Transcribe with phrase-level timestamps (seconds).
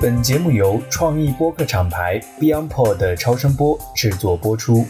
[0.00, 4.84] 本节目由创意播客厂牌 BeyondPod 的超声波制作播出。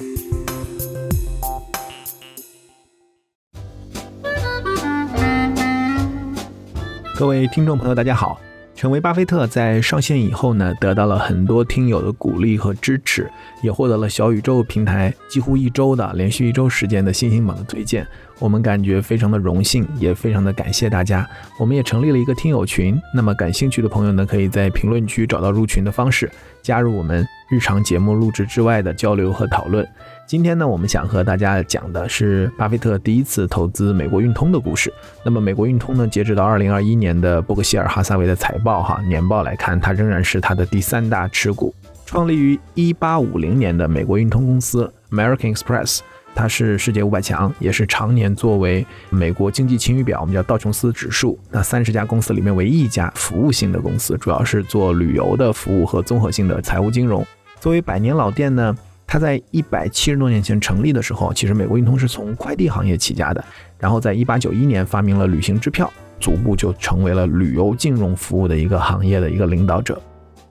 [7.16, 8.40] 各位听众朋友，大家好。
[8.76, 13.26] 成为巴菲特在上线以后呢，得到了很多听友的鼓励和支持，
[13.62, 18.06] 也获得了小宇宙平台几乎一周的连续一周时间的新星榜的推荐。
[18.38, 21.26] 我们感觉非常的荣幸，也非常的感谢大家。
[21.58, 26.30] 我们也成立了一个听友群，那么感兴趣的朋友呢，可以在评论区找到入群的方式，
[26.60, 29.88] 加入我们日常节目录制之外的交流和讨论。
[30.26, 34.92] 今天呢，我们想和大家讲的是巴菲特第一次投资美国运通的故事。
[35.22, 41.72] 那么，美国运通呢，截止到二零二一年的伯克希尔哈撒韦的财报哈年报来看，它仍然是它的第三大持股。
[42.04, 46.00] 创立于一八五零年的美国运通公司 American Express，
[46.34, 57.24] 它是世界五百强，也是常年作为美国经济晴雨表，我们叫道琼斯指数那三十家公司里面唯一一家服务性的公司，主要是做旅游的服务和综合性的财务金融。
[57.60, 58.76] 作为百年老店呢。
[59.06, 63.44] 它在一百七十多年前成立的时候，其实美国运通是从快递行业起家的，
[63.78, 70.00] 然后在一八九一年发明了旅行支票，逐步就成为了旅游金融服务的一个行业的一个领导者。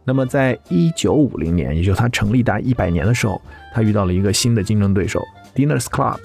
[0.06, 3.42] 那么在一九五零年，也就是它成立达一百年的时候，
[3.74, 5.22] 它遇到了一个新的竞争对手
[5.54, 6.18] Diners Club。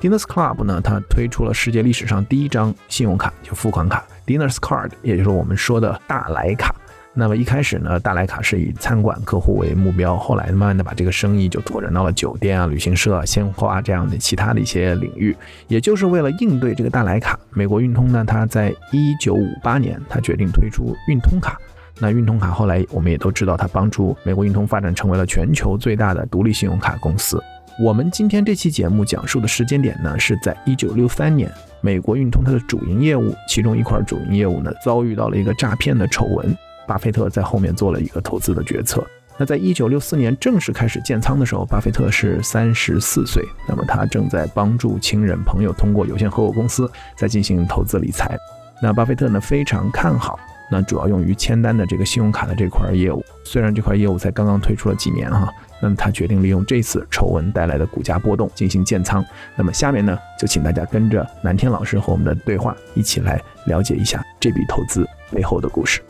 [0.00, 6.74] Diners Club 呢，它推出了世界历史上第一张信用卡，就付款卡 Diners Card，也就是我们说的大来卡。
[7.14, 15.36] 那么一开始呢，大莱卡是以餐馆客户为目标，后来慢慢的把这个生意就拓展到了酒店啊、旅行社啊、鲜花这样的其他的一些领域。
[15.66, 21.58] 也就是为了应对这个大莱卡，美国运通呢，它在一九五八年，它决定推出运通卡。
[21.98, 27.42] 那运通卡后来我们也都知道，它帮助美国运通发展成为了全球最大的独立信用卡公司。
[27.80, 31.50] 我们今天这期节目讲述的时间点呢，是在一九六三年，
[31.80, 36.56] 美国运通它的主营业务其中一块主营业务呢，遭遇到了一个诈骗的丑闻。
[36.88, 39.06] 巴菲特在后面做了一个投资的决策。
[39.36, 43.44] 那在一九六四年正式开始建仓的时候，巴菲特是三十四岁。
[43.68, 48.36] 那么他正在帮助亲人朋友通过有限合伙公司在进行投资理财。
[48.82, 50.36] 那巴菲特呢非常看好，
[50.68, 53.24] 那主要用于签单的这个信用卡的这块业务。
[53.44, 55.48] 虽然这块业务才刚刚推出了几年哈，
[55.80, 59.24] 那么他决定利用这次丑闻带来的股价波动进行建仓。
[59.54, 66.00] 那么下面呢就请大家跟着南天老师和我们的对话一起来了解一下这笔投资背后的故事。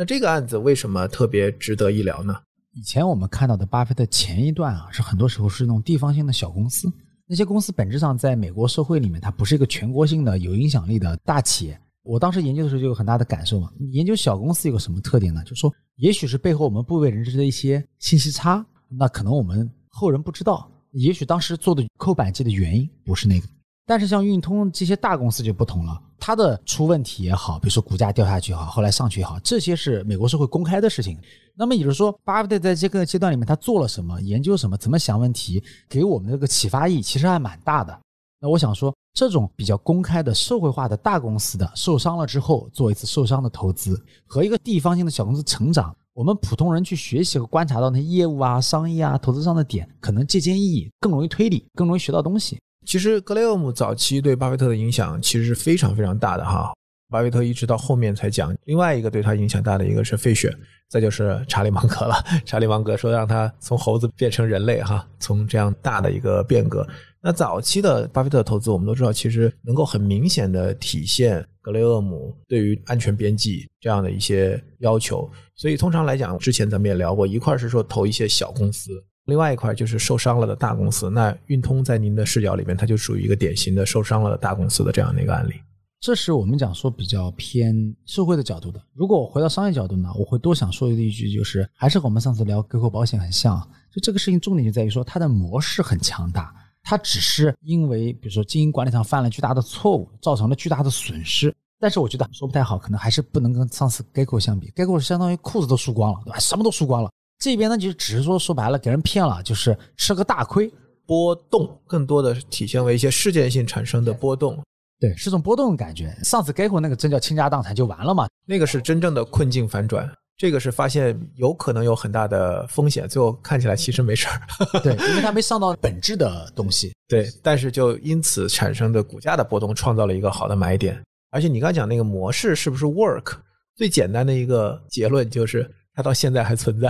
[0.00, 2.34] 那这个案子为什么特别值得一聊呢？
[2.72, 6.90] 以前我们看到的巴菲特前一段啊，是很多时候是那种地方性的小公司，
[7.26, 11.78] 那些公司本质上在美国社会里面，它不是一个全国性的有影响力的大企业。
[12.02, 13.70] 我当时研究的时候就有很大的感受嘛。
[13.92, 15.42] 研究小公司有个什么特点呢？
[15.44, 20.66] 就是说，也许是背后我们不为人知的一些信息差，那可能我们后人不知道。
[20.92, 23.46] 也许当时做的扣板机的原因不是那个。
[23.90, 31.18] 但是像运通这些大公司就不同了，它的出问题也好，比如说股价掉下去也好，后来上去也好，这些是美国社会公开的事情。
[31.56, 38.00] 那么也就是说，巴菲特在这个阶段里面他做了什么，研究什么，怎么想问题，给我们这个启发意义其实还蛮大的。
[38.40, 52.56] 那我想说，这种比较公开的社会化的大公司的受伤了之后做一次受伤的投资，和一个地方性的小公司成长，我们普通人去学习和观察到那些业务啊、商业啊、投资上的点，可能借鉴意义更容易推理，更容易学到东西。
[52.86, 56.72] 其实格雷厄姆早期对巴菲特的影响其实是非常非常大的哈。
[57.08, 60.54] 巴菲特一直到后面才讲，另外一个对他影响大的一个是费雪，
[60.88, 62.14] 再就是查理芒格了。
[62.46, 66.86] 查理芒格说让他从猴子变成人类哈，从这样大的一个变革。
[67.20, 75.28] 那早期的巴菲特投资，我们都知道，其实能够很明显的体现格雷厄姆对于安全边际这样的一些要求。
[75.56, 78.92] 所以通常来讲，之前咱们也聊过，一块是说投一些小公司。
[79.30, 85.54] 另外一块就是受伤了的大公司，那运通在您的视角里面，它就属于一个典型的受伤了的大公司的这样的一个案例。
[86.00, 88.82] 这是我们讲说比较偏社会的角度的。
[88.92, 93.60] 如果我回到商业角度呢，我会多想说的一句就是，还是和我们上次聊割口保险很像。
[93.92, 101.54] 就这个事情重点就在于说，它的模式很强大，它只是因为比如说经营管理上犯了巨大的错误，造成了巨大的损失。
[101.78, 104.70] 但是我觉得说不太好，可能还是不能跟上次割口相比。
[104.70, 106.38] 割口是相当于裤子都输光了，对吧？
[106.38, 107.10] 什么都输光了。
[107.40, 110.70] 这边呢，就只是说说白了，给人骗了，就是吃个大亏。
[111.06, 114.62] 波动更多的体现为一些事件性产生的波动，
[115.00, 116.16] 对，是种波动的感觉。
[116.22, 118.28] 上次 g 口那个真叫倾家荡产就完了嘛？
[118.46, 124.40] 那个是真正的困境反转，这个是发现有可能有很大的风险，最后看起来其实没事儿。
[124.84, 126.92] 对，因为它没上到本质的东西。
[127.08, 131.02] 对，但是就因此产生的股价的波动，创造了一个好的买点。
[131.32, 133.32] 而且你刚讲那个模式是不是 work？
[133.74, 135.68] 最简单的一个结论就是。
[135.94, 136.88] 它到现在还存在，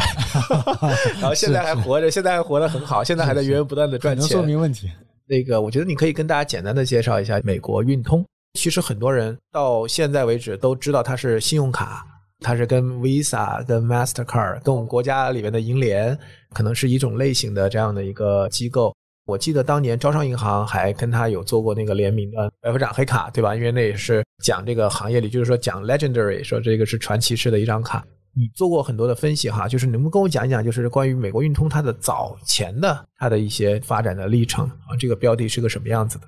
[1.20, 4.91] 然后现在还活着，现在还活得很好，现在还在源源不断的赚钱，能说明问题。
[5.26, 8.25] 那个，我觉得你可以跟大家简单的介绍一下美国运通。
[8.55, 12.05] 其实很多人到现在为止都知道它是信用卡，
[12.41, 16.19] 它是跟 Visa、跟 Mastercard、跟我们国家里面的银联
[16.53, 18.93] 可能是一种类型的这样的一个机构。
[19.26, 23.55] 我记得当年招商银行还跟他有做过那个联名的百夫长黑卡，对吧？
[23.55, 28.05] 因为那也是讲这个行业里，就是说讲 legendary，说这个是传奇式的一张卡。
[28.41, 34.97] 你做过很多的分析哈，就是能不能跟我讲一讲，就是关于美国运通它的早前的它的一些发展的历程啊？
[34.99, 36.25] 这个标的是个什么样子的？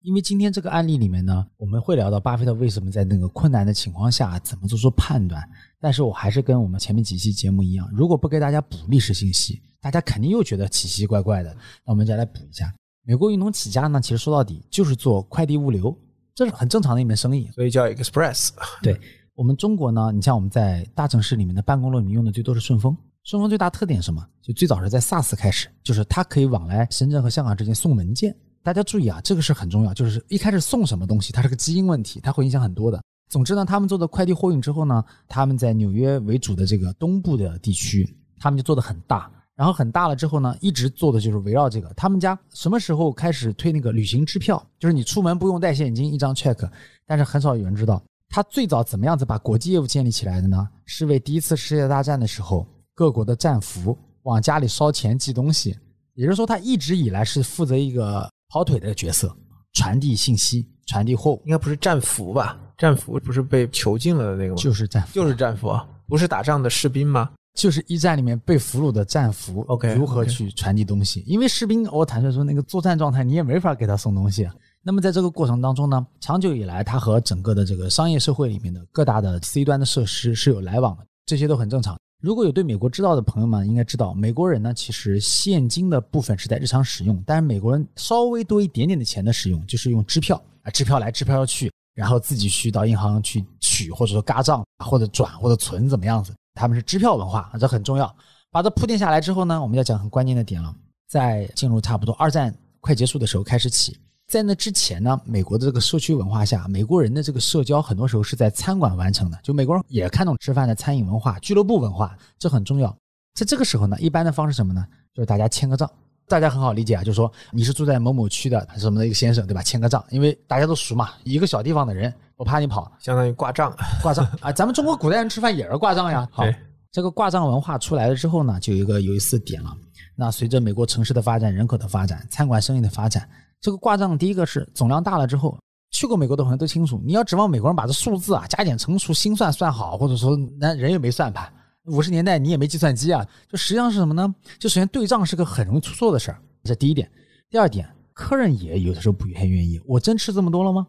[0.00, 5.40] 因为今天这个案例里面呢，我们会聊到巴菲特为什么在那个困难的情况下怎么做出判断。
[5.80, 11.54] 但是我还是跟我们前面几期节目一样，如果不给大家补历史信息，大家肯定又觉得奇奇怪怪的。
[11.86, 12.74] 那我们再来补一下，
[13.04, 15.96] 美国运通起家呢，其实说到底就是做快递物流，
[16.34, 18.48] 这是很正常的一门生意，所以叫 Express。
[18.82, 19.00] 对
[19.34, 22.94] 我们中国呢，你像我们在大城市里面的办公楼里面用的最多是顺丰。
[23.24, 24.22] 顺丰最大特点什么？
[24.42, 28.36] 就最早是在 SARS 开始，就是它可以往来深圳和香港之间送文件。
[28.62, 33.00] 大家注意啊，这个是很重要，就是一开始送什么东西，它是个基因问题，它会影响很多的。
[33.30, 38.06] 总之呢，他们做的快递货运之后呢，他们在纽约为主的这个东部的地区，
[38.38, 39.30] 他们就做的很大。
[39.54, 41.88] 然后很大了之后呢，一直做的就是围绕这个。
[41.94, 44.62] 他们家什么时候开始推那个旅行支票？
[44.78, 46.68] 就是你出门不用带现金，一张 check。
[47.06, 48.02] 但是很少有人知道，
[48.32, 50.68] 他最早怎么样子把国际业务建立起来的呢？
[50.86, 55.76] 是为第一次世界大战的时候，各国的战俘往家里烧钱寄东西。
[56.14, 58.28] 也就是说，他一直以来是负责一个。
[58.52, 59.34] 跑腿的角色，
[59.72, 62.58] 传递信息，传递货物，应该不是战俘吧？
[62.76, 64.56] 战俘不是被囚禁了的那个吗？
[64.56, 65.74] 就是战，就是战俘，
[66.06, 67.30] 不是打仗的士兵吗？
[67.54, 69.62] 就是一战里面被俘虏的战俘。
[69.68, 71.24] OK，如何去传递东西？
[71.26, 74.46] 因为士兵，我坦率说，那个作战状态，你也没法给他送东西。
[74.84, 81.96] 那么在这个过程当中呢，长久以来，它和整个的这个商业社会里面的各大的 C 端的设施是有来往的，这些都很正常。
[82.20, 96.34] 如果有对美国知道的朋友们，应该知道，美国人呢，其实现金的部分是在日常使用，但是美国人稍微多一点点的钱的使用，就是用支票啊，支票来支票去，然后自己去到银行去取，或者说嘎账，或者转，或者存，怎么样子？
[96.54, 98.12] 他们是支票文化，这很重要。
[98.50, 100.74] 把这铺垫下来之后呢，我们要讲很关键的点了，
[101.08, 103.96] 在进入差不多二战快结束的时候开始起。
[104.32, 109.38] 在那之前呢，美国的这个社区文化下，美国人的这个社交很多时候是在餐馆完成的。
[109.42, 112.96] 就美国人也看重吃饭的餐饮文化、俱乐部文化，这很重要。
[113.34, 114.86] 在这个时候呢，一般的方式什么呢？
[115.12, 115.86] 就是大家签个账，
[116.28, 119.62] 大家很好理解啊，就是说你是住在某某区的什么的一个先生，对吧？
[119.62, 123.70] 签个账，因为大家都熟嘛，一个小地方的人，我怕你跑，相当于挂账，
[124.02, 124.50] 挂账啊。
[124.50, 126.26] 咱们中国古代人吃饭也是挂账呀。
[126.32, 126.42] 好，
[126.90, 129.76] 这个挂账文化出来了之后呢，就有一个有意思的点了。
[130.16, 133.28] 那随着美国城市的发展、人口的发展、餐馆生意的发展。
[133.62, 135.56] 这个挂账，第一个是总量大了之后，
[135.92, 141.50] 去过美国的朋友都清楚，你要指望美国人把这数字啊加减乘除心算算好，或者说那人又没算盘，
[141.84, 144.34] 五十年代你也没计算机啊，就实际上是什么呢？
[144.58, 147.08] 就首先对账是个很容易出错的事儿，这第一点。
[147.48, 150.84] 第二点，客人也有的时候不太愿意，我真吃这么多了吗？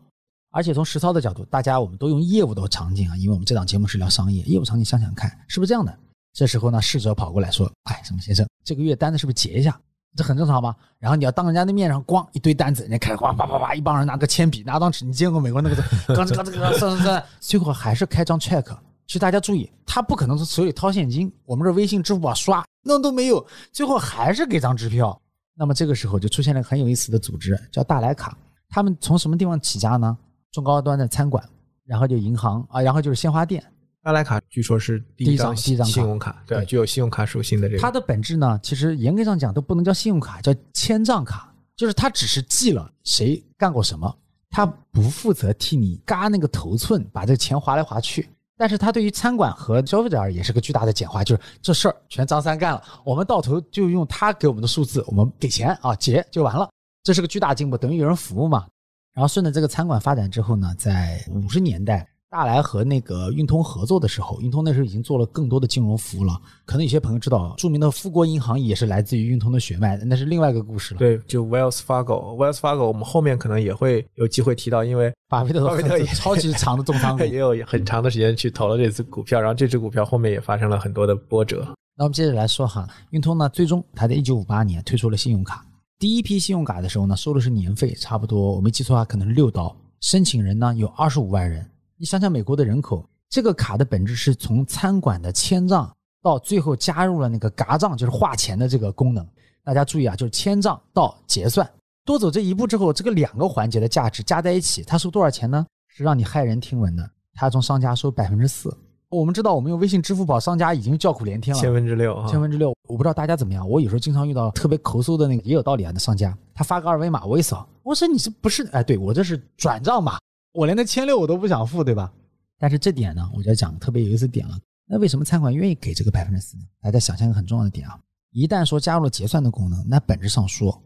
[0.49, 5.95] 而且从实操的角度，大家我们都用业务的场景啊，因为我们这档节目是聊商业业务场景，想想看是不是这样的？
[6.33, 9.79] 这时候呢，侍者跑过来说：“哎，什么先生，这个月单子是不是结一下？”
[10.15, 10.75] 这很正常吧？
[10.99, 15.75] 然后你要当人家的面上咣一堆单子，人家开始哗哗哗哗，一帮人拿个铅笔拿张纸，你见过美国那个？
[16.15, 18.63] 刚这个这个算算算，最后还是开张 check。
[19.05, 25.19] 其实大家注意，他不可能是手里掏现金，我们这微信、支付宝刷那都没有，最后还是给张支票。
[25.55, 28.37] 那么这个时候就出现了很有意思的组织，叫大来卡。
[28.69, 30.17] 他们从什么地方起家呢？
[30.51, 31.43] 中高端的餐馆，
[31.85, 33.63] 然后就银行啊，然后就是鲜花店。
[34.03, 37.81] 大来卡据说是第一张信用卡，对，具有信用卡属性的这个。
[37.81, 44.13] 它的本质呢，其实严格上讲都不能叫信用卡，叫签账卡，就是它只是记了谁干过什么，
[44.49, 48.27] 它不负责替你嘎那个头寸，把这个钱划来划去。
[48.57, 56.69] 但是它对于餐馆和消费者而言是个巨大的简化，就是这事儿全张三干了，我们到头就用他给我们的数字，我们给钱啊结就完了，
[57.03, 58.67] 这是个巨大进步，等于有人服务嘛。
[59.13, 62.05] 然后顺着这个餐馆发展之后呢，在五十年代。
[62.33, 66.35] 大来和那个运通合作的时候，运通那时候已经做了更多的金融服务了。
[66.65, 70.97] 可能有些朋友知道，著名的富国银行也是来自于运通的血脉，那是另外一个故事了。
[70.97, 81.63] 对，就 Wells Fargo，Wells Fargo，我们后面可能也会有机会提到，因为巴菲特巴菲特也超级长的重仓股， 也有很长的时间去投了这只股票，然后这只股票后面也发生了很多的波折。
[81.95, 85.63] 那我们接着来说哈，运通呢，最终它在一九五八年推出了信用卡。
[85.99, 89.75] 第一批信用卡的时候呢，收的是年费，差不多我没记错的话，可能是六刀。
[90.01, 91.63] 申请人呢有二十五万人。
[91.97, 99.25] 你想想，美国的人口，这个卡的本质是从餐馆的签账到最后加入了那个嘎账，就是划钱的这个功能。
[99.63, 101.69] 大家注意啊，就是签账到结算，
[102.03, 105.65] 多走这一步之后，这个两个环节的价值加在一起，他收多少钱呢？
[105.87, 108.75] 是让你骇人听闻的，他从商家收百分之四。
[109.09, 112.73] 我们知道，我们用微信、支付宝，商家已经叫苦连天了，千分之六啊，千分之六。
[112.89, 115.91] 我不知道大家怎么样，我有时候经常遇到特别抠搜的那个，也有道理啊。
[115.93, 118.67] 那商家他发个二维码，我一扫，我说你这不是？
[118.71, 120.17] 哎，对我这是转账码，
[120.53, 122.13] 我连那千六我都不想付，对吧？
[122.59, 124.57] 但是这点呢，我就要讲特别有意思点了。
[124.85, 126.63] 那为什么餐馆愿意给这个百分之四呢？
[126.79, 127.99] 大家想象一个很重要的点啊，
[128.31, 130.79] 一旦说加入了结算的功能，那本质上说，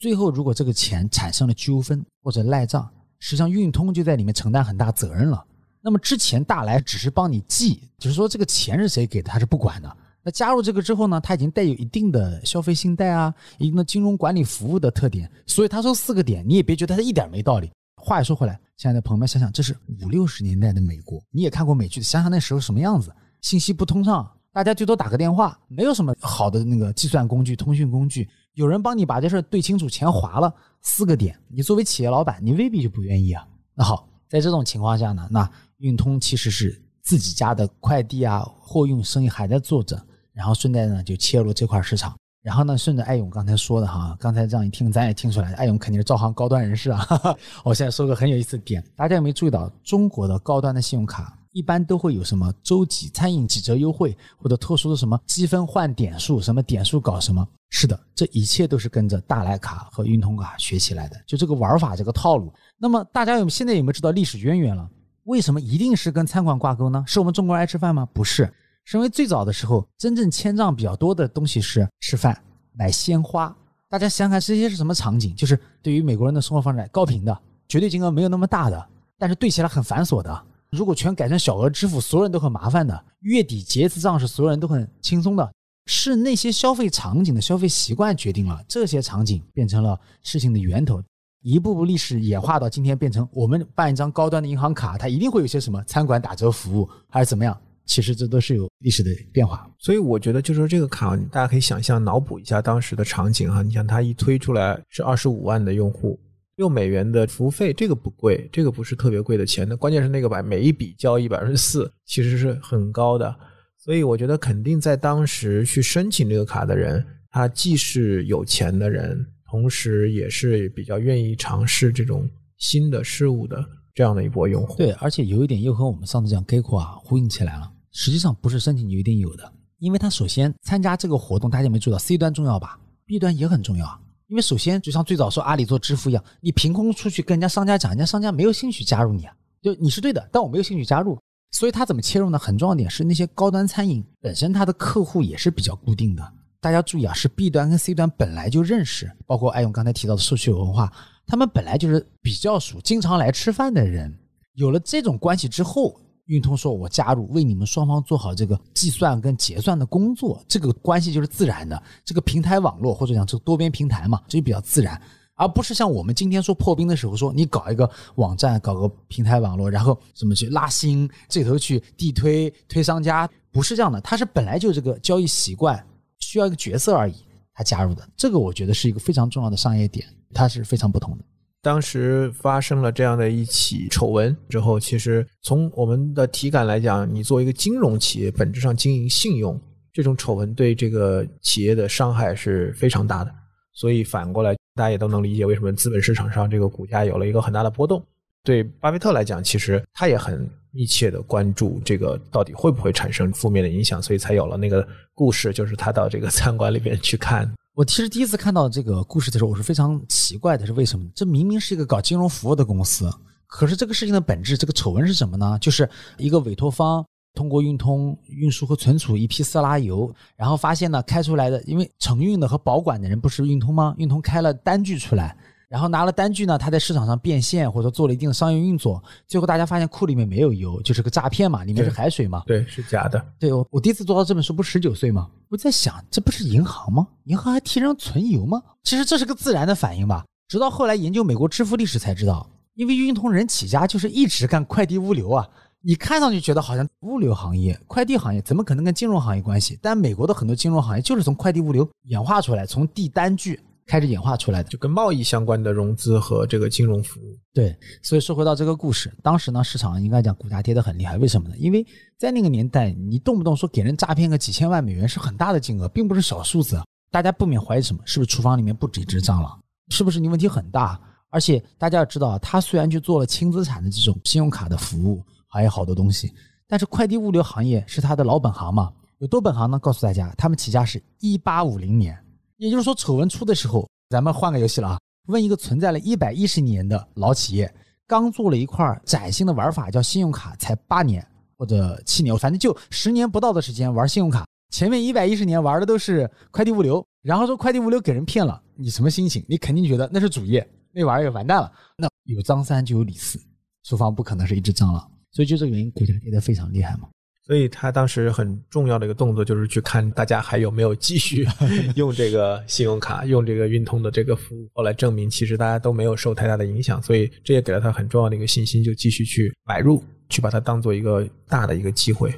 [0.00, 5.44] 最后如果这个钱产生了纠纷或者赖账，实际上运通就在里面承担很大责任了。
[5.80, 9.96] 那么之前大来只是帮你记，就是说这个钱是谁给的，他是不管的。
[10.24, 15.30] 那加入这个之后呢，他已经带有一定的消费信贷啊，一定的金融管理服务的特点。
[15.46, 17.70] 所以他说四个点，你也别觉得他一点没道理。
[17.96, 33.46] 话也说回来，亲爱的朋友们，想想这是五六十年代的美国，你也看过美剧，想想那时候什么样子，信息不通畅，大家最多打个电话，没有什么好的那个计算工具、通讯工具，有人帮你把这事对清楚，钱划了，四个点，你作为企业老板，你未必就不愿意啊。
[33.72, 35.48] 那好，在这种情况下呢，那。
[35.78, 40.00] 运通其实是自己家的快递啊，货运生意还在做着，
[40.32, 47.06] 然后顺带呢就切入这块市场，然后呢顺着艾勇刚才说的哈，刚才这样一听，咱也听出来，艾勇肯定是招行高端人士啊。
[47.64, 57.46] 我现在说个很有意思的点，大家有没有注意到，中国的高端的信用卡一般都会有什么周几餐饮几折优惠，或者特殊的什么积分换点数，什么点数搞什么？
[57.70, 62.52] 是的，这一切都是跟着大来卡和运通卡学起来的，就这个玩法，这个套路。
[62.76, 64.90] 那么大家有现在有没有知道历史渊源了？
[65.24, 67.04] 为什么一定是跟餐馆挂钩呢？
[67.06, 68.06] 是我们中国人爱吃饭吗？
[68.12, 68.52] 不是，
[68.84, 72.36] 是因为最早的时候，真正签账比较多的东西是吃饭、
[72.72, 73.54] 买鲜花。
[73.88, 75.34] 大家想想看，这些是什么场景？
[75.36, 80.42] 就是对于美国人的生活方式，高频的，绝对金额没有那么大的，但是对起来很繁琐的。
[80.70, 83.04] 如果全改成小额支付，所有人都很麻烦的。
[83.20, 85.52] 月底结一次账是所有人都很轻松的，
[85.86, 91.02] 是那些消费场景的消费习惯决定了这些场景变成了事情的源头。
[91.42, 97.54] 一步步历史演化到今天，变成我们办一张高端的银行卡，它一定会有些什么餐馆打折服务，还是怎么样？
[97.84, 99.68] 其实这都是有历史的变化。
[99.78, 103.62] 所以我觉得，就说这个卡，大家可以想象、脑补一下当时的场景哈。
[103.62, 106.18] 你想它一推出来是二十五万的用户，
[106.56, 109.68] 六美元的服务费，这个不贵，这个不是特别贵的钱。
[109.68, 113.34] 那关键是那个百每一笔交易百分之四，其实是很高的。
[113.78, 119.26] 所以我觉得肯定在当时去申请这个卡的人，他既是有钱的人。
[119.50, 123.62] 同时，也是比较愿意尝试这种新的事物的
[123.92, 124.78] 这样的一波用户。
[124.78, 127.70] 对，而且有一点又和我们上次讲 g e k o 啊呼应起来了。
[127.92, 134.00] 实际上不是申请就一定有的，因为他首先参加这个活动，大家没注意到 C 端重要吧？B 端也很重要啊。
[134.28, 139.36] 因为首先就像最早说阿里做支付一样，你凭空出去跟人家商家讲，人家商家没有兴趣加入你啊。
[139.60, 141.18] 就你是对的，但我没有兴趣加入，
[141.50, 142.38] 所以他怎么切入呢？
[142.38, 146.32] 很重要点是那些高端餐饮本身它的客户也是比较固定的。
[146.60, 150.90] 大家注意啊，是 B 端跟 C 端本来就认识，包括爱用刚才提到的社区文化，
[151.26, 154.16] 他们本来就是比较熟、经常来吃饭的人。
[154.54, 156.00] 有了这种关系之后，
[156.32, 161.80] 运通说我加入，为你们双方做好这个计算跟结算的工作，这个关系就是自然的。
[162.04, 164.98] 这个平台网络或者讲这个多边平台嘛，这就比较自然，
[165.34, 175.84] 而不是像我们今天说破冰的时候说，你搞一个网站，搞个平台网络，然后什么去拉新，这头去地推推商家，不是这样的，它是本来就这个交易习惯。
[176.18, 177.14] 需要一个角色而已，
[177.52, 181.24] 他加入的这个，我觉得是一个非常重要的商业点，它是非常不同的。
[181.62, 189.58] 当时发生了这样的一起丑闻之后，其实从我们的体感来讲，你作为一个金融企业，本质上经营信用，
[189.92, 193.32] 这种丑闻对这个企业的伤害是非常大的。
[193.72, 198.04] 所以反过来，大家也都能理解为什么资本市场上这个股价有了一个很大的波动。
[198.42, 207.48] 对巴菲特来讲，其实他也很密切的关注这个到底会不会产生负面的影响，所以才有了那个故事，就是他到这个 餐馆里边去看。
[207.74, 211.08] 我其实第一次看到这个故事的时候，我是非常奇怪的，是为什么？
[211.14, 213.10] 这明明是一个搞金融服务的公司，
[213.46, 215.58] 可是这个事情的本质，这个丑闻是什么呢？
[215.58, 215.88] 就是
[216.18, 217.02] 一个委托方
[217.32, 223.94] 通过运通运输和存储一批色拉油，然后发现呢，开出来的，因为承运的和保管的人不是运通吗？
[223.96, 225.34] 运通开了单据出来。
[225.72, 232.42] 然后拿了单据呢，他在市场上变现或者做了一定的商业运作，最后大家发现库里面没有油，就是个诈骗嘛，里面是海水嘛。
[232.44, 233.24] 对，是假的。
[233.38, 235.30] 对我，我第一次做到这本书不十九岁吗？
[235.48, 237.08] 我在想，这不是银行吗？
[237.24, 238.62] 银行还替人存油吗？
[238.82, 240.26] 其实这是个自然的反应吧。
[240.46, 245.48] 直到后来研究美国支付历史才知道，因为运通人起家就是一直干快递物流啊。
[245.80, 249.78] 你看上去觉得好像物流行业、快递行业怎么可能跟金融行业关系？
[249.80, 253.58] 但美国的很多金融行业就是从快递物流演化出来，从递单据。
[253.86, 257.36] 开始演化出来的，就跟贸易相关的融资和这个金融服务。
[257.52, 261.56] 对，所以说回到这个故事，当时呢，市场应该讲股价跌得很厉害，为什么呢？
[261.58, 261.86] 因为
[262.18, 266.80] 在那个年代，你动不动说给人诈骗个几千万美元是很大的金额，并不是小数字。
[267.10, 268.00] 大家不免怀疑什么？
[268.06, 269.60] 是不是厨房里面不止一只蟑螂？
[269.90, 270.98] 是不是你问题很大？
[271.28, 276.32] 而且大家要知道，他虽然去做了轻资产的这种信用卡的服务，还有好多东西。
[276.68, 278.90] 但是快递物流行业是他的老本行嘛？
[279.18, 279.78] 有多本行呢？
[279.78, 282.18] 告诉大家，他们起家是一八五零年，
[282.62, 287.74] 也就是说丑闻出的时候，咱们换个游戏了啊，问一个存在了一百一十年的老企业，
[288.06, 291.26] 刚做了一块崭新的玩法叫信用卡，才八年
[291.58, 299.44] 或者七年，反正就十年不到的时间玩信用卡，前面一百一十年玩的都是快递物流，然后说快递物流给人骗了，你什么心情？
[299.48, 301.72] 你肯定觉得那是主业，那玩意儿完蛋了。
[301.96, 303.40] 那有张三就有李四，
[303.82, 307.08] 双方不可能是一只蟑螂，所以就这个原因，股价跌得非常厉害嘛。
[307.44, 311.44] 所以他当时很重要的一个动作就是去看大家还有没有继续
[311.96, 314.68] 用这个信用卡、用这个运通的这个服务。
[314.72, 322.32] 后来证明，其实大家都没有受太大的影响，所以这也给了他很重要的一个信心，就继续去买入，去把它当做一个大的一个机会。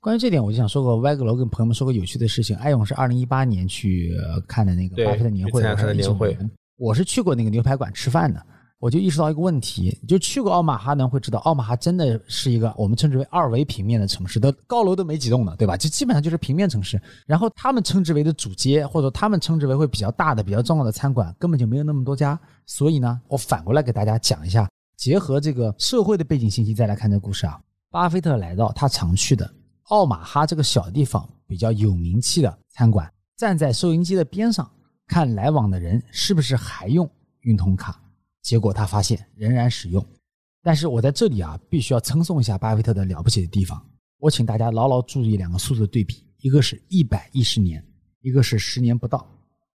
[0.00, 2.56] 关于这点，我就想说个歪个楼，跟朋友们说个有趣的事情。
[2.56, 4.12] 艾勇是二零一八年去
[4.46, 6.36] 看的那个巴菲特年会，参加他的年会，
[6.76, 8.44] 我是去过那个牛排馆吃饭的。
[8.80, 15.76] 我就意识到一个问题，就去过奥马哈呢，会知道奥马哈真的是一个我们称之为二维平面的城市，的高楼都没几栋呢，对吧？
[15.76, 17.00] 就基本上就是平面城市。
[17.26, 22.38] 然后他们称之为的主街，或者他们称之为会比较大的、比较重要的餐馆，根本就没有那么多家。
[22.66, 27.60] 所以呢，我反过来给大家讲一下，结合这个社会的背景信息再来看这个故事啊。
[27.90, 29.50] 巴菲特来到他常去的
[29.88, 34.70] 奥马哈这个小地方比较有名气的餐馆，站在收银机的边上
[35.08, 38.00] 看来往的人是不是还用运通卡。
[38.48, 40.02] 结果他发现仍然使用，
[40.62, 43.78] 但是我在这里啊，必须要称颂一下巴菲特的了不起的地方。
[44.16, 47.86] 我请大家牢牢注意两个数字对比，一个是一百一十年，
[48.22, 49.28] 一个是十年不到。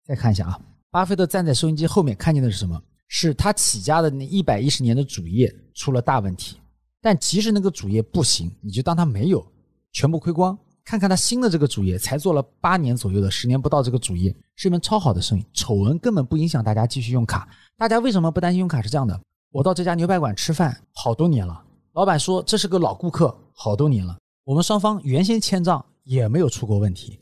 [0.04, 0.60] 再看一下啊，
[0.90, 2.78] 巴菲特站在收音机后面看见的是什么？
[3.06, 6.58] 是他起家的那一百一十年的主业出了大问题。
[7.00, 9.50] 但即使那个主业不行，你就当他没有，
[9.92, 10.58] 全部亏光。
[10.88, 17.46] 看看他新的这个主业，才做了八年左右的，十年不到，这个主业是一门超好的生意，丑闻根本不影响大家继续用卡。
[17.76, 18.80] 大家为什么不担心用卡？
[18.80, 19.20] 是这样的，
[19.52, 24.16] 我到这家牛排馆吃饭好多年了，老板说这是个老顾客，好多年了。
[24.44, 27.20] 我们双方原先签账也没有出过问题，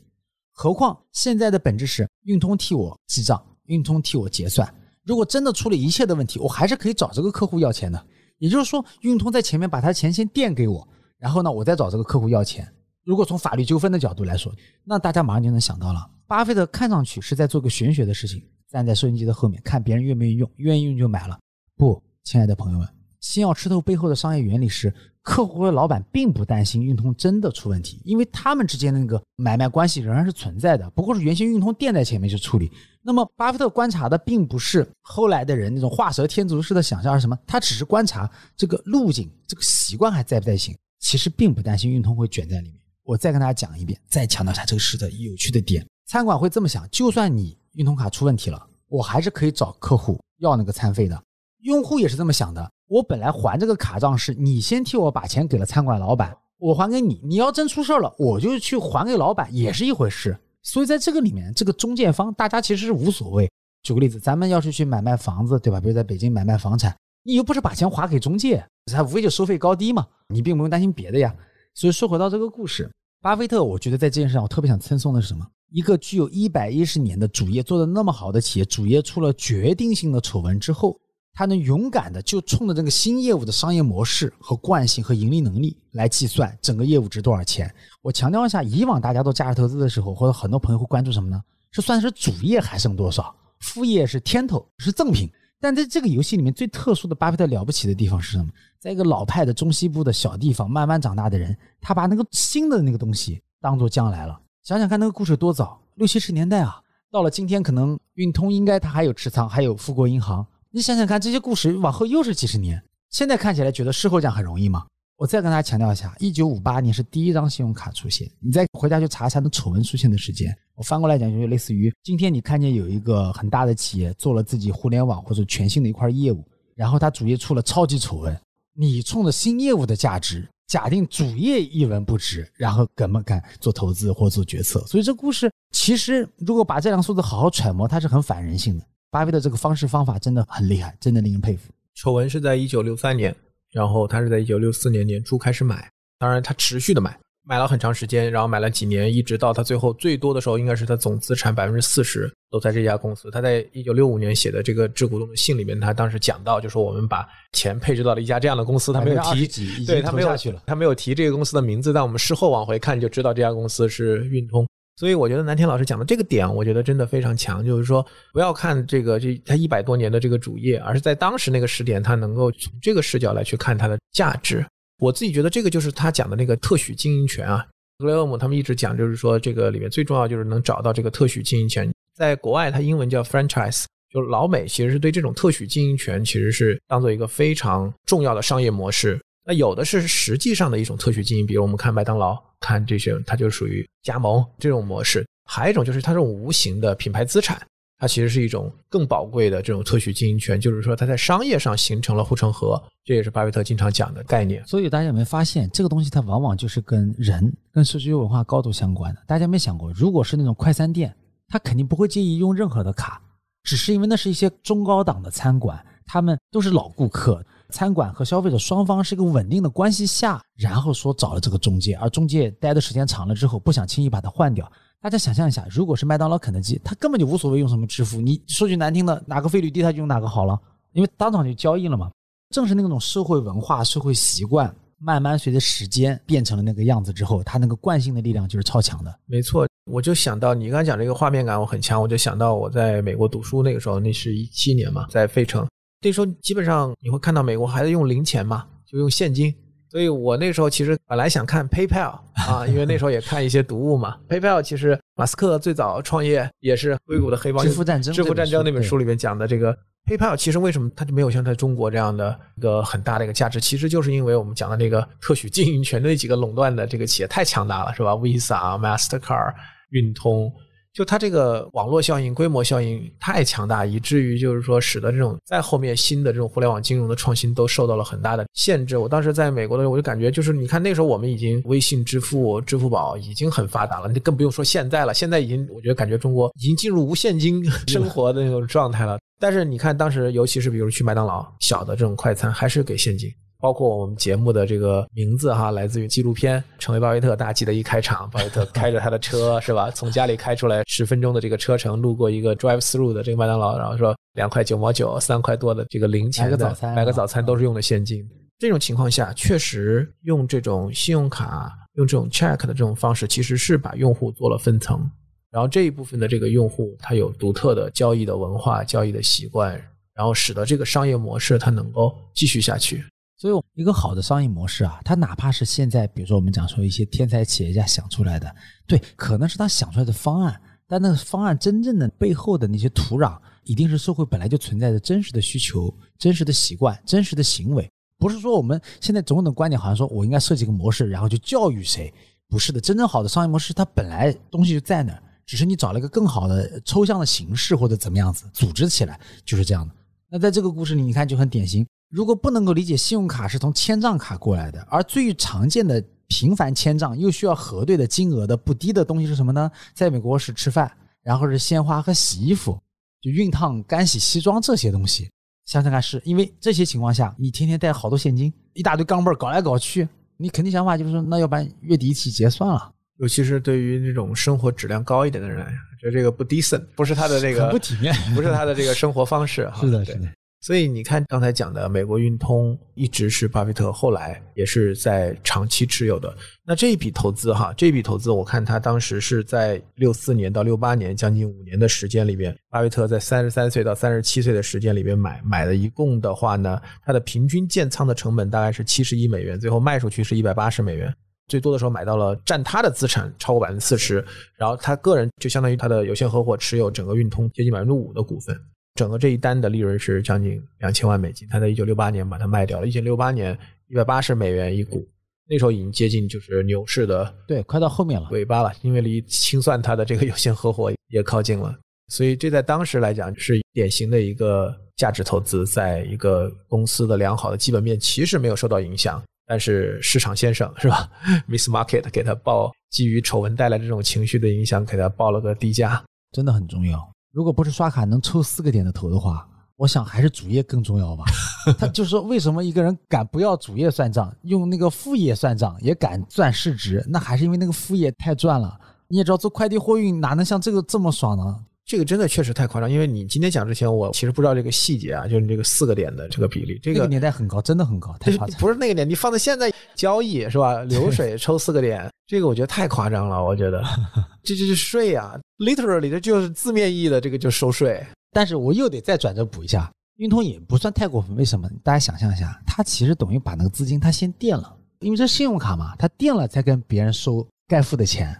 [0.53, 4.73] 何况现在的本质是运通替我记账，运通替我结算。
[5.03, 8.01] 如果真的出了一切的问题，我还是可以找这个客户要钱的。
[8.37, 12.65] 也就是说，运通在前面把他钱先垫给我，然后呢，我再找这个客户要钱。
[13.07, 18.43] 如果从法律纠纷的角度来说，那大家马上就能想到了，巴菲特看上去是在做个玄学的事情。
[18.67, 21.39] 站在收音机的后面看别人愿不愿意用，愿意用就买了。
[21.77, 22.85] 不，亲爱的朋友们，
[23.21, 32.69] 先要吃透背后的商业原理是，客户和老板并不担心运通真的出问题，因为他们之间的那个买卖关系仍然是存在的，不过是原先运通垫在前面去处理。
[33.01, 40.75] 那么巴菲特观察的并不是后来的人那种画蛇添足式的想象是什么，他只是观察这个路径、这个习惯还在不在行。
[40.99, 42.81] 其实并不担心运通会卷在里面。
[43.07, 45.87] 我再跟大家讲一遍，再强调一下这个事的有趣的点。
[46.07, 51.17] 餐馆会这么想：就算你运通卡出问题了，我还是可以找客户要那个餐费的。
[51.61, 57.21] 用户也是这么想的：我本来还这个卡账是你先替我把钱给了餐馆老板，我还给你。
[57.23, 60.37] 你要真出事了，我就去还给老板，也是一回事。
[60.61, 63.49] 所以在这个里面，这个中介方大家其实是无所谓。
[63.83, 65.79] 举个例子，咱们要是去买卖房子，对吧？
[65.79, 66.93] 比如在北京买卖房产，
[67.23, 71.33] 你又不是把钱划给中介，他无非就收费高低嘛，你并不用担心别的呀。
[71.77, 72.89] 所以说回到这个故事。
[73.21, 75.45] 巴菲特，我觉得在这件事上，我特别想称颂的是什么？
[75.69, 80.99] 一个具有一百一十年的主业做的那么好的企业，主业出了决定性的丑闻之后，
[81.35, 87.71] 他能勇敢的就冲着这个新业务的商业模式和惯性和盈利能力来计算整个业务值多少钱。
[88.01, 91.39] 我强调一下，以往大家做价值投资的时候，或者很多朋友会关注什么呢？
[91.69, 95.29] 是算是主业还剩多少，副业是天头是赠品。
[95.59, 98.47] 但在这个游戏里面，最特殊的巴菲特了不起的地方是什么？
[98.79, 104.39] 在一个老派的中西部的小地方慢慢长大的人，他把那个新的那个东西当做将来了。
[104.63, 106.79] 想想看，那个故事多早，六七十年代啊！
[107.09, 110.45] 到了今天，可能运通应该它还有持仓，还有富国银行。
[110.69, 114.85] 你想想看，这些故事往后又是几十年，现在看起来觉得事后讲很容易吗？
[115.17, 118.29] 我再跟大家强调一下，一九五八年是第一张信用卡出现。
[118.39, 120.55] 你再回家去查一下那丑闻出现的时间。
[120.75, 128.39] 我翻过来讲，就类似于今天你看见有一个很大的企业做了自己互联网或者全新的一块业务，然后它主业出了超级丑闻，
[128.75, 134.85] 你冲着新业务的价值，假定主业一文不值，然后敢不敢做投资或做决策？
[134.85, 138.85] 所以这故事其实如果把这两个数字好好揣摩，它是很反人性的。
[139.09, 141.71] 巴菲特这个方式方法真的很厉害，真的令人佩服。
[141.95, 143.35] 丑闻是在一九六三年。
[143.77, 145.87] 然后他是在一九六四年年初开始买，
[146.17, 153.29] 当然他持续的买，买了很长时间，然后买了几年，一直到他最后最多的时候，应该是他总资产百分之四十都在这家公司。
[153.29, 160.35] 他在一九六五年写的这个致股东的信里面，他当时讲到，就说我们把钱配置到了一家这样的公司，他没有提，对他没有
[160.65, 164.67] 他没有提这个公司的名字，但我们事后往回看就知道这家公司是运通。
[164.97, 174.65] 所以我觉得南天老师讲的这个点，我觉得真的非常强，就是说不要看这个这他一百多年的这个主业，而是在当时那个时点，他能够从这个视角来去看它的价值。
[174.97, 177.63] 我自己觉得这个就是他讲的那个特许经营权啊。
[177.99, 181.87] 格雷厄姆他们一直讲，就是说这个里面最重要就是能找到这个特许经营权。
[182.15, 189.19] 在国外，它英文叫 franchise，就老美其实是对这种特许经营权其实是当做一个非常重要的商业模式。
[189.47, 195.25] 那有的是实际上的一种特许经营，比如我们看麦当劳，看这些，它就属于加盟这种模式。
[195.45, 197.57] 还有一种就是它这种无形的品牌资产。
[197.97, 204.63] 它其实是一种更宝贵的这种特许经营权，就是说它在商业上形成了护城河，这也是巴菲特经常讲的概念。
[204.67, 209.23] 所以大家有没有发现，这个东西它往往就是跟人、跟社区文化高度相关的？
[209.25, 211.15] 大家有没有想过，如果是那种快餐店，
[211.47, 213.19] 他肯定不会介意用任何的卡，
[213.63, 224.71] 只是因为那是一些中高档的餐馆，他们都是老顾客，餐馆和消费者双方是一个稳定的关系下，然后说找了这个中介，而中介待的时间长了之后，不想轻易把它换掉。
[224.99, 228.19] 大家想象一下，如果是麦当劳、肯德基，他根本就无所谓用什么支付。
[228.19, 230.59] 你说句难听的，哪个费率低他就用哪个好了，
[230.93, 232.09] 因为当场就交易了嘛。
[232.49, 239.19] 正是那种社会文化、社会习惯，慢慢随着时间变成了那个样子之后，它那个惯性的力量就是超强的。
[239.25, 245.67] 没错，我就想到你刚才讲这个画面感，我很强，我就想到我在美国读书那个时候，那是一七年嘛，在费城，
[246.01, 249.53] 那时候基本上你会看到美国还在用零钱嘛，就用现金。
[249.89, 254.17] 所以我那时候其实本来想看 PayPal 啊，因为那时候也看一些读物嘛。
[254.27, 257.63] PayPal 其实马斯克最早创业也是硅谷的黑帮。
[257.65, 258.13] 支付战争。
[258.13, 263.61] 支付战争那本书里面讲的这个 PayPal，其实为什么它就没有像在中国这样的一个很大的一个价值？
[263.61, 269.53] 其实就是因为我们讲的那个特许经营权那几个垄断的这个企业太强大了，是吧？Visa、Mastercard、
[269.91, 270.53] 运通。
[270.97, 278.97] 就它这个网络效应、规模效应太强大，以至于就是说，使得这种在后面新的这种互联网金融的创新都受到了很大的限制。
[278.97, 285.13] 我当时在美国的时候，我就感觉，就是你看那时候我们已经微信支付、支付宝已经很发达了，你更不用说现在了。
[285.13, 289.19] 现在已经，我觉得感觉中国已经进入无现金 生活的那种状态了。
[289.39, 293.31] 但是你看当时，尤其是比如去麦当劳，小的这种快餐还是给现金。
[293.59, 297.33] 包括我们节目的这个名字哈，来自于纪录片《成为巴菲特》。
[297.35, 299.89] 大家记得一开场，巴菲特开着他的车是吧？
[299.95, 308.23] 从家里开出来十分钟的这个车程，路过一个 drive through 的这个麦当劳，然后说两块九毛九，三块多的这个零钱买个早餐，买个早餐都是用的现金。
[308.59, 315.09] 这种情况下，确实用这种信用卡、用这种 check 的这种方式，其实是把用户做了分层。
[315.51, 319.73] 然后这一部分的这个用户，他有独特的交易的文化、交易的习惯，
[320.13, 323.03] 然后使得这个商业模式它能够继续下去。
[323.37, 328.53] 所以，一个好的商业模式啊，它哪怕是现在，比如说我们讲说一些天才企业家想出来的，
[328.87, 337.87] 对，可能是他想出来的方案，但那个方案真正的背后的那些土壤，一定是社会本来就存在的真实的需求、真实的习惯、真实的行为。
[338.17, 342.11] 不是说我们现在总有的观点，好像说我应该设计个模式，然后就教育谁？
[342.49, 349.93] 不是的，真正好的商业模式，它本来东西就在那儿，只是你找了一个更好的抽象的形式或者怎么样子组织起来，就是这样的。
[350.27, 351.85] 那在这个故事里，你看就很典型。
[352.09, 359.69] 如果不能够理解信用卡是从千账卡过来的，而最常见的频繁千账又需要核对的金额的不低的东西是什么呢？
[359.93, 360.91] 在美国是吃饭，
[361.21, 362.79] 然后是鲜花和洗衣服，
[363.21, 365.29] 就熨烫、干洗西装这些东西。
[365.65, 372.89] 想想看，是因为这些情况下，你天天带好多现金，一大堆钢镚搞来搞去，你肯定想法就是说，那要不然月底一起结算了。
[373.19, 375.65] 尤其是对于那种生活质量高一点的人，
[375.99, 379.69] 觉得这个不 decent，不是他的这个 不体面，不是他的这个生活方式。
[379.81, 380.27] 是的，是的。
[380.67, 386.35] 所以你看，刚才讲的美国运通一直是巴菲特后来也是在长期持有的。
[386.65, 401.15] 那这一笔投资哈，这笔投资我看他当时是在六四年到六八年将近五年的时间里边，巴菲特在三十三岁到三十七岁的时间里边买买的，一共的话呢，他的平均建仓的成本大概是七十亿美元，最后卖出去是一百八十美元，
[401.47, 404.15] 最多的时候买到了占他的资产超过百分之四十，
[404.57, 408.53] 然后他个人就相当于他的有限合伙持有整个运通接近百分之五的股份。
[408.97, 413.55] 整个这一单的利润是将近两千万美金，他在一九六八年把它卖掉了，一九六八年
[413.87, 415.07] 一百八十美元一股，
[415.47, 418.27] 那时候已经接近就是牛市的对，快到后面了。
[418.31, 431.07] 尾巴了，因为离清算它的这个有限合伙也靠近了，所以这在当时来讲是典型的一个价值投资，在一个公司的良好的基本面其实没有受到影响，但是市场先生是吧
[431.47, 436.99] ，Miss Market 给他报基于丑闻带来这种情绪的影响，给他报了个低价，真的很重要。
[437.37, 441.23] 如果不是刷卡能抽四个点的头的话，我想还是主业更重要吧。
[441.77, 447.05] 他就是说，为什么一个人敢不要主业算账，用那个副业算账，也敢赚市值？
[447.07, 448.75] 那还是因为那个副业太赚了。
[449.07, 451.59] 你也知道，做快递货运哪能像这个这么爽呢？
[451.87, 458.59] 这个真的确实太夸张，因为你今天讲之前，我其实不知道这个细节啊，就是你这个四个点的这个比例，这个年代很高，真的很高，太夸张。
[458.59, 460.83] 不是那个点，你放在现在交易是吧？
[460.83, 463.81] 流水抽四个点，这个我觉得太夸张了，我觉得
[464.43, 468.05] 这就是税啊，literally 这就是字面意义的这个就收税。
[468.33, 471.69] 但是我又得再转折补一下，运通也不算太过分，为什么？
[471.85, 478.37] 大家想象一下，它其实等于把那个资金它先垫了，因为这信用卡嘛，他垫了才跟别人收该付的钱。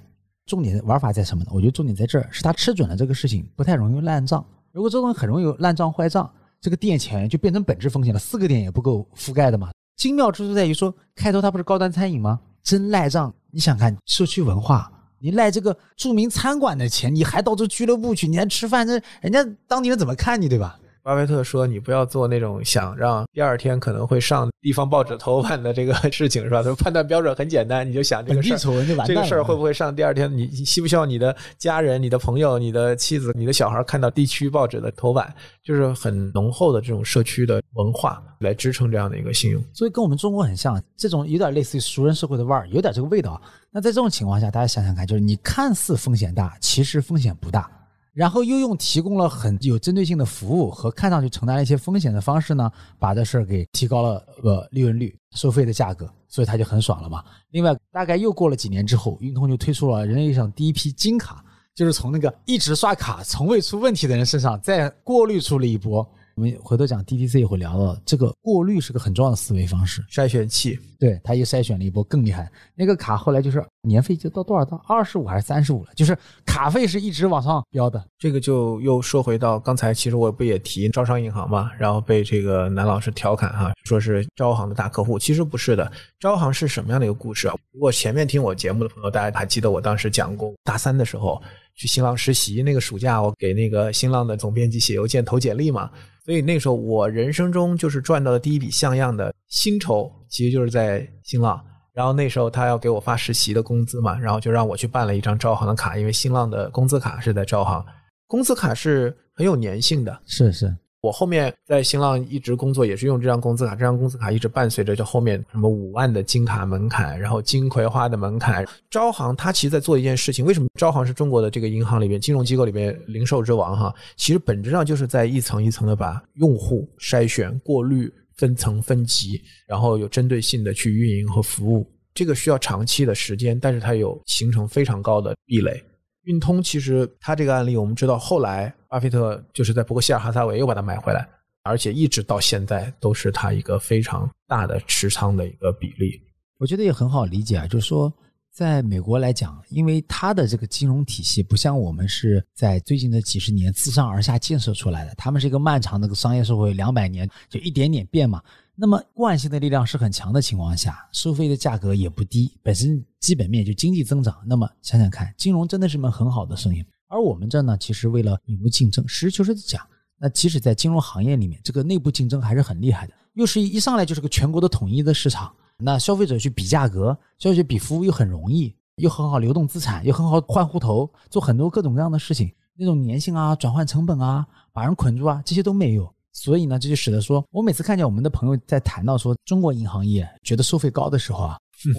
[0.47, 1.51] 重点玩法在什么呢？
[1.53, 4.43] 我觉得重点在这儿，是他吃准了这个事情不太容易烂账。
[4.71, 6.27] 如果这东西很容易有烂账坏账，
[6.59, 9.69] 这个垫钱就变成本质风险了，四个点也不够覆盖的嘛。
[9.97, 12.39] 精妙之处在于说，开头它不是高端餐饮吗？
[12.63, 20.79] 真赖账，你想看社区文化，你赖这个著名餐馆的钱，你还到这俱乐部去，你还吃饭，这人家当地人怎么看你，对吧？
[21.07, 26.57] 巴菲特说：“你不要做那种想让第二天可能会上地方报纸头版的这个事情，是吧？
[26.57, 30.29] 他说判断标准很简单，你就想这个事儿，这个事儿会不会上第二天？
[30.37, 35.33] 你希不希望你的家人、你的朋友、你的妻子、你的小孩看到地区报纸的头版？
[35.63, 39.63] 就是很浓厚的这种社区的文化来支撑这样的一个信用。
[39.73, 43.41] 所以跟我们中国很像，这种有点类似于熟人社会的味儿，有点这个味道。
[43.71, 47.71] 那在这种情况下，大家想想看，就是你看似风险大，其实风险不大。”
[48.17, 57.23] 然后又用提供了很有针对性的服务和看上去承担了一些风险的方式呢，把这事儿给提高了呃利润率、收费的价格，所以他就很爽了嘛。
[57.51, 66.03] 另外，大概又过了几年之后，运通就推出了人类上第一批金卡，就是从那个一直刷卡从未出问题的人身上再过滤出了一波。
[66.37, 70.77] 我们回头讲 DTC 也会聊到，这个过滤是个很重要的思维方式，筛选器。
[70.99, 72.47] 对，他又筛选了一波更厉害。
[72.75, 78.03] 那个卡后来就是年费就到多少到二十五还是三十五了，就是卡费是一直往上飙的。
[78.19, 85.91] 这个就又说回到刚才，其实我不也提招商银行嘛，然后被这个南老师调侃哈，说是招行的大客户，其实不是的。
[86.19, 87.55] 招行是什么样的一个故事啊？
[87.71, 91.41] 如果前面听我节目的朋友，大家还记得我当时讲过，大三的时候
[91.77, 95.89] 去新浪实习，那个暑假我给那个新浪的总编辑写邮件投简历嘛。
[96.25, 101.63] 所以那时候我人生中就是赚到的第一笔像样的薪酬，其实就是在新浪。
[101.93, 107.85] 然后那时候他要给我发实习的工资嘛，然后就让我去办了一张招行的卡，因为新浪的工资卡是在招行，
[108.27, 110.19] 工资卡是很有粘性的。
[110.25, 110.75] 是是。
[111.07, 113.75] 我后面在新浪一直工作，也是用这张工资卡。
[113.75, 118.67] 这张工资卡一直伴随着，就后面什么五万的金卡门槛，然后金葵花的门槛。
[118.89, 123.95] 招行它其实在做一件事情，为什么招行是中国的这个银行里面金融机构里面零售之王哈？
[124.17, 131.89] 其实本质上就是在一层一层的把用户筛选、过滤、分层分级，然后有针对性的去运营和服务。
[132.13, 135.81] 这个需要长期的时间，但是它有形成非常高的壁垒。
[136.27, 141.25] 运通其实它这个案例，我们知道后来巴菲特就是在伯克希尔哈撒韦又把它买回来，
[141.63, 146.21] 而且一直到现在都是它一个非常大的持仓的一个比例。
[146.57, 148.13] 我觉得也很好理解啊，就是说
[148.51, 158.43] 在美国来讲，因为它的这个金融体系不像我们是在最近的几十年自上而下建设出来的，他们是一个漫长的商业社会，两百年就一点点变嘛。
[158.79, 164.37] 那么惯性的力量是很强的情况下，收费的价格也不低，本身基本面就经济增长。
[164.45, 166.85] 那么想想看，金融真的是门很好的生意。
[167.07, 169.81] 而我们这呢，其实为了引入竞争，实事求是的讲，
[170.19, 173.13] 那即使在金融行业里面，这个内部竞争还是很厉害的。
[173.33, 186.13] 又是一上来就是个全国的统一的市场，那消费者去比价格，消费者比服务又很容易，又很好流动资产，又很好换户头，做很多各种各样的事情，那种粘性啊、转换成本啊、把人捆住啊，这些都没有。
[186.37, 191.57] 所以呢，这就使得说，我每次看见我们的朋友在谈到说中国银行业觉得收费高的时候啊，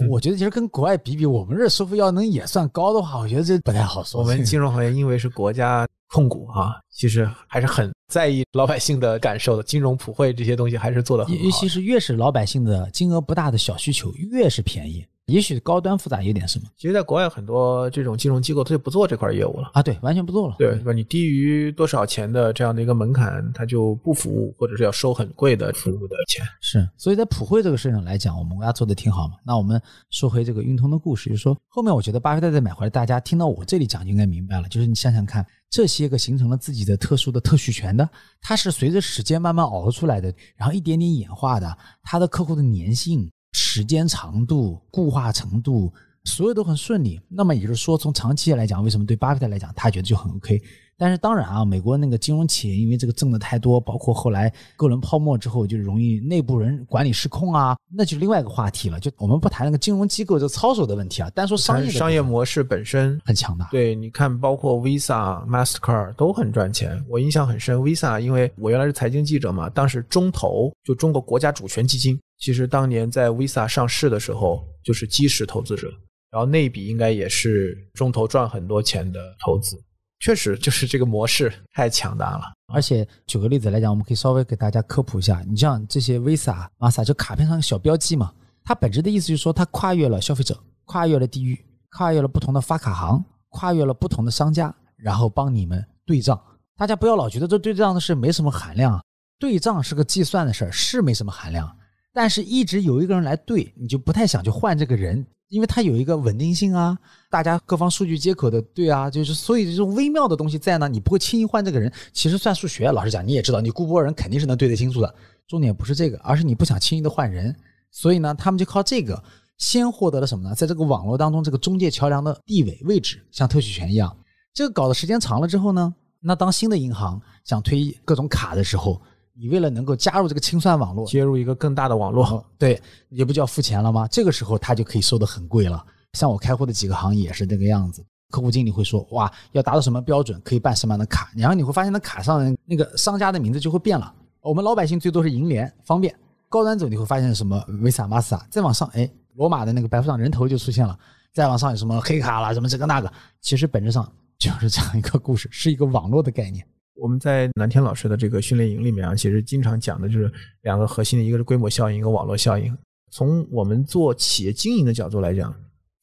[0.09, 4.21] 我觉得其实跟国外比比，我们这收费要能也算高的话，我觉得这不太好说。
[4.21, 9.63] 我们 金融行业因为是国家控股啊，其实还是很在意老百姓的感受的。
[9.63, 11.43] 金融普惠这些东西还是做的很好。
[11.43, 15.05] 尤其是越是老百姓的金额不大的小需求，越是便宜。
[15.29, 20.91] 也许高端复杂一点是吗，其实，在国外很多这种金融机构，他就不做这块业务了啊，对，完全不做了，对，吧？
[20.91, 26.45] 你低于多少钱的这样的一个门槛，他就不服务，或者是要收很贵的服务的钱。
[26.59, 29.35] 是，所以在普惠这个事情来讲，我们国家做的挺好嘛。
[29.45, 38.09] 那我们说回这个运通的故事，就是说，后面我觉得巴菲特再买回来，大家听到我这里讲就应该明白了，就是你想想看，这些个形成了自己的特殊的特许权的，
[38.41, 43.31] 它是随着时间慢慢熬出来的，然后一点点演化的，它的客户的粘性。
[43.51, 45.91] 时间长度、固化程度，
[46.23, 47.19] 所有都很顺利。
[47.27, 50.61] 那么也就是说，从长期来讲，为什么对巴菲特来讲，他觉得就很 OK？
[51.01, 58.99] 但是当然啊，美国那个金融企业因为这个挣的太多，包括后来各轮泡沫之后，就容易内部人管理失控啊，那就另外一个话题了。
[58.99, 63.69] 就我们不谈那个金融机构这操守的问题啊，单说商业商业模式本身很强大。
[63.71, 67.01] 对，你看，包括 Visa、Mastercard 都很赚钱。
[67.07, 75.91] 我印象很深，Visa，因为我原来是财经记者嘛，当时中投就中国国家主权基金，其实当年在 Visa 上市的时候就是基石投资者，
[76.31, 79.77] 然后那笔应该也是中投赚很多钱的投资。
[80.21, 82.43] 确实，就是这个模式太强大了。
[82.73, 85.41] 而且举个例子来讲，我们可以稍微给大家科普一下。
[85.47, 91.57] 你像这些 Visa、m a s a 就卡片上小标记嘛，它本质的意思就是说，它跨越了消费者，跨越了地域，
[91.91, 96.37] 跨越了不同的发卡行，跨越了不同的商家，然后帮你们对账。
[96.77, 99.01] 大家不要老觉得这对账的事没什么含量，
[99.39, 101.73] 对账是个计算的事儿，是没什么含量。
[102.19, 106.99] 但是一直有一个人来对，你就不太想去换这个人，因为他有一个稳定性啊，
[107.31, 111.89] 大家各方数据接口的对啊，就是所以这种微妙的东西在呢，你不会轻易换这个人。
[112.11, 115.15] 其实算数学，老实讲你也知道，你雇波人肯定是能对得清楚的。
[115.47, 117.55] 重点不是这个，而是你不想轻易的换人，
[117.89, 119.23] 所以呢，他们就靠这个
[119.57, 120.53] 先获得了什么呢？
[120.53, 124.13] 在这个网络当中，这个中介桥梁的地位位置，像特许权一样。
[124.53, 129.01] 这个搞的时间长了之后呢，那当新的银行想推各种卡的时候。
[129.39, 134.05] 你为了能够加入这个清算网络，接入一个更大的网络，对，也不叫付钱了吗？
[134.09, 135.81] 这个时候他就可以收的很贵了。
[136.13, 144.13] 像我开户的几个行业也是这个样子，客户经理会说，哇，要达到什么标准可以办什么样的卡，然后你会发现那卡上那个商家的名字就会变了。
[144.41, 146.13] 我们老百姓最多是银联方便，
[146.49, 150.97] 高端走你会发现什么 Visa、Master，再往上，哎，罗马的那个白富上人头就出现了，
[151.31, 156.65] 再往上有什么黑卡啦，什么这个那个，其实本质上就是这样一个故事，是一个网络的概念。
[156.99, 160.31] 我们在南天老师的这个训练营里面啊，其实经常讲的就是
[160.61, 162.77] 两个核心的，一个是规模效应，一个网络效应。
[163.11, 165.53] 从我们做企业经营的角度来讲，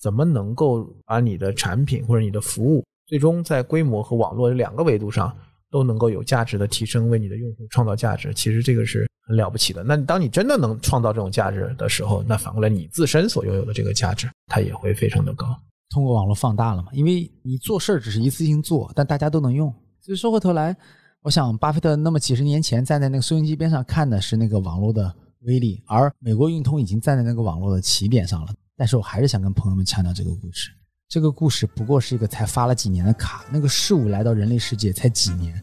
[0.00, 5.36] 怎么能够把你的产品或者你的服务，最终在规模和网络两个维度上
[5.70, 9.84] 都能够有价值的提升，为你的用户创造价值，其实这个是很了不起的。
[9.84, 15.46] 那当你真的能创造这种价值的时候，那反过来你自身所拥有的这个价值，它也会非常的高。
[15.90, 16.88] 通过网络放大了嘛？
[16.92, 19.72] 因为你做事儿只是一次性做，但大家都能用。
[20.06, 20.76] 所以说回头来，
[21.20, 28.54] 我想巴菲特那么几十年前站在那个收音机边上看的是那个网络的威力，而美国运通已经站在那个网络的起点上了。
[28.76, 30.70] 但是我还是想跟朋友们强调这个故事，
[31.08, 35.60] 这个故事不过是一个才发了几年的卡，那个事物来到人类世界才几年。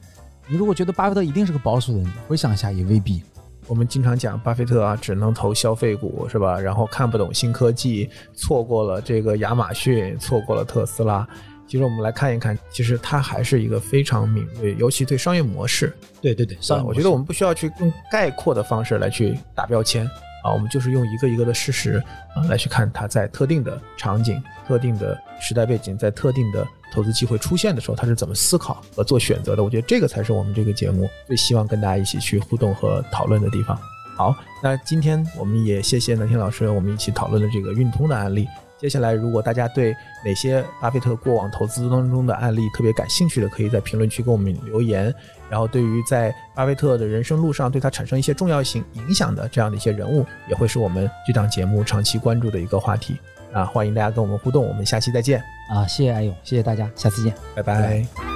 [0.49, 3.23] 你如果觉得巴菲特一定是个保守的人，回想一下也未必。
[3.65, 6.59] 我们经常讲巴菲特啊，只能投消费股是吧？
[6.59, 11.25] 然后看不懂新科技，错过了这个亚马逊，错过了特斯拉。
[11.73, 15.91] 其实我们来看一看，其实它还是一个非常敏锐，尤其对商业模式。
[16.21, 20.05] 对对对，商业，我觉得我们不需要去用概括的方式来去打标签
[20.43, 21.93] 啊，我们就是用一个一个的事实
[22.35, 29.63] 啊来去看它在特定的场景、特定的时代背景、在特定的投资机会出现的时候，它是怎么思考和做选择的。
[29.63, 33.75] 我觉得这个才是我们这个节目最希望跟大家一起去互动和讨论的地方。
[34.15, 38.47] 好，那今天我们也谢谢南天老师，我们一起讨论的这个运通的案例。
[38.83, 45.05] 接下来，如果大家对哪些巴菲特过往投资当中的案例特别感兴趣的，可以在评论区给我们留言。
[45.49, 53.15] 然后，对于在巴菲特的人生路上对他产生一些重要性影响的这样的一些人物，也会是我们这档节目长期关注的一个话题。
[53.53, 55.41] 啊，欢迎大家跟我们互动，我们下期再见。
[55.73, 58.32] 啊，谢谢艾勇，谢谢大家，下次见，拜拜。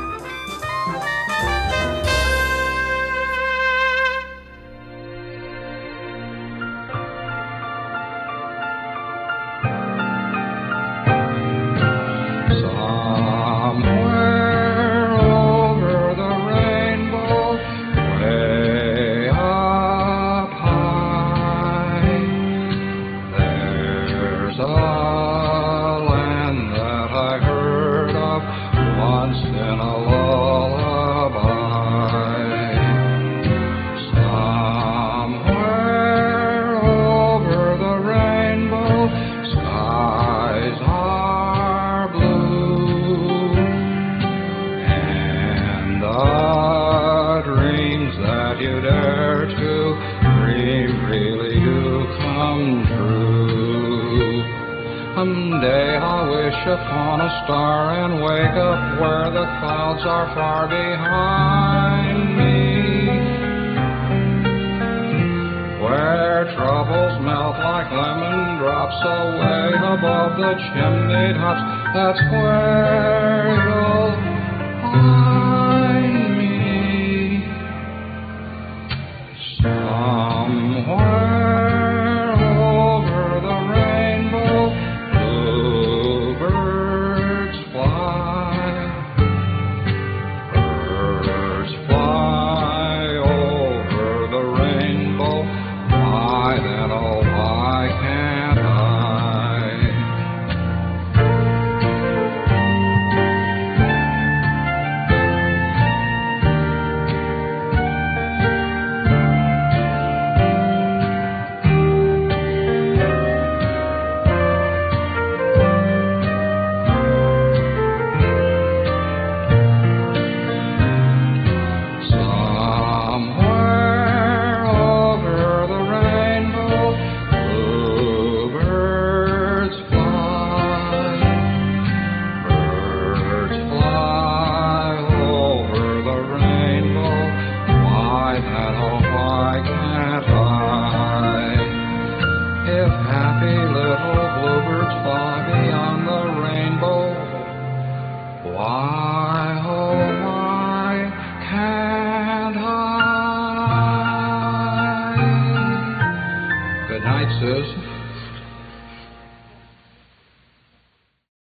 [70.38, 71.62] the chimney tops.
[71.95, 72.87] That's where